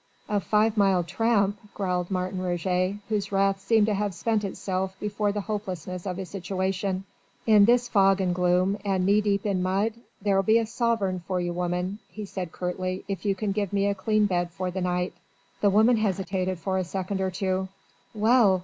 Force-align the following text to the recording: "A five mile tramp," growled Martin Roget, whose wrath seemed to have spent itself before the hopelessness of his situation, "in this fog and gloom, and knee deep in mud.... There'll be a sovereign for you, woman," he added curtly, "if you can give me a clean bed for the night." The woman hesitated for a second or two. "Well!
"A 0.27 0.39
five 0.39 0.77
mile 0.77 1.03
tramp," 1.03 1.59
growled 1.75 2.09
Martin 2.09 2.41
Roget, 2.41 2.95
whose 3.07 3.31
wrath 3.31 3.59
seemed 3.59 3.85
to 3.85 3.93
have 3.93 4.15
spent 4.15 4.43
itself 4.43 4.99
before 4.99 5.31
the 5.31 5.41
hopelessness 5.41 6.07
of 6.07 6.17
his 6.17 6.27
situation, 6.27 7.03
"in 7.45 7.65
this 7.65 7.87
fog 7.87 8.19
and 8.19 8.33
gloom, 8.33 8.79
and 8.83 9.05
knee 9.05 9.21
deep 9.21 9.45
in 9.45 9.61
mud.... 9.61 9.93
There'll 10.19 10.41
be 10.41 10.57
a 10.57 10.65
sovereign 10.65 11.19
for 11.27 11.39
you, 11.39 11.53
woman," 11.53 11.99
he 12.09 12.23
added 12.35 12.51
curtly, 12.51 13.05
"if 13.07 13.25
you 13.25 13.35
can 13.35 13.51
give 13.51 13.71
me 13.71 13.85
a 13.85 13.93
clean 13.93 14.25
bed 14.25 14.49
for 14.49 14.71
the 14.71 14.81
night." 14.81 15.13
The 15.61 15.69
woman 15.69 15.97
hesitated 15.97 16.57
for 16.57 16.79
a 16.79 16.83
second 16.83 17.21
or 17.21 17.29
two. 17.29 17.67
"Well! 18.15 18.59